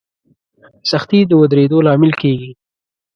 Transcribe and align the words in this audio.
سختي 0.89 1.19
د 1.29 1.31
ودرېدو 1.41 1.77
لامل 1.85 2.11
کېږي. 2.21 2.51